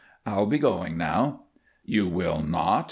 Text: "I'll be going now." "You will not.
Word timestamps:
"I'll 0.25 0.47
be 0.47 0.57
going 0.57 0.97
now." 0.97 1.43
"You 1.85 2.07
will 2.07 2.41
not. 2.41 2.71